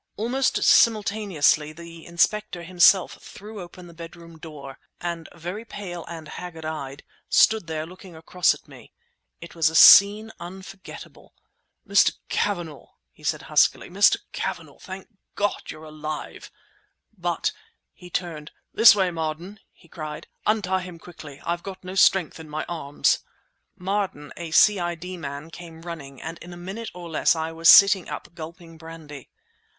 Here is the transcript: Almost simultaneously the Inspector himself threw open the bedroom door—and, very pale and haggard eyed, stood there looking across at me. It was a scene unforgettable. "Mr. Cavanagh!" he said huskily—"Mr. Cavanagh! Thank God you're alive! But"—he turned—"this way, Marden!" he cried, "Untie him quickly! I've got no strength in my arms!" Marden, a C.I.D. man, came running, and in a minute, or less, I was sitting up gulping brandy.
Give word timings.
Almost 0.17 0.63
simultaneously 0.63 1.73
the 1.73 2.07
Inspector 2.07 2.63
himself 2.63 3.19
threw 3.21 3.61
open 3.61 3.85
the 3.85 3.93
bedroom 3.93 4.39
door—and, 4.39 5.29
very 5.35 5.63
pale 5.63 6.05
and 6.07 6.27
haggard 6.27 6.65
eyed, 6.65 7.03
stood 7.29 7.67
there 7.67 7.85
looking 7.85 8.15
across 8.15 8.55
at 8.55 8.67
me. 8.67 8.93
It 9.41 9.53
was 9.53 9.69
a 9.69 9.75
scene 9.75 10.31
unforgettable. 10.39 11.35
"Mr. 11.87 12.13
Cavanagh!" 12.29 12.87
he 13.11 13.23
said 13.23 13.43
huskily—"Mr. 13.43 14.17
Cavanagh! 14.31 14.79
Thank 14.79 15.07
God 15.35 15.61
you're 15.69 15.83
alive! 15.83 16.49
But"—he 17.15 18.09
turned—"this 18.09 18.95
way, 18.95 19.11
Marden!" 19.11 19.59
he 19.71 19.87
cried, 19.87 20.25
"Untie 20.47 20.81
him 20.81 20.97
quickly! 20.97 21.39
I've 21.45 21.61
got 21.61 21.83
no 21.83 21.93
strength 21.93 22.39
in 22.39 22.49
my 22.49 22.65
arms!" 22.67 23.19
Marden, 23.75 24.33
a 24.35 24.49
C.I.D. 24.49 25.17
man, 25.17 25.51
came 25.51 25.83
running, 25.83 26.19
and 26.19 26.39
in 26.39 26.53
a 26.53 26.57
minute, 26.57 26.89
or 26.95 27.07
less, 27.07 27.35
I 27.35 27.51
was 27.51 27.69
sitting 27.69 28.09
up 28.09 28.33
gulping 28.33 28.79
brandy. 28.79 29.29